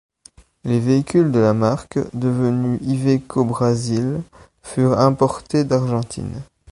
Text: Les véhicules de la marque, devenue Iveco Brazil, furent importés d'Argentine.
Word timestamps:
Les 0.63 0.79
véhicules 0.79 1.31
de 1.31 1.37
la 1.37 1.53
marque, 1.53 1.99
devenue 2.15 2.79
Iveco 2.81 3.45
Brazil, 3.45 4.23
furent 4.63 4.97
importés 4.97 5.63
d'Argentine. 5.63 6.41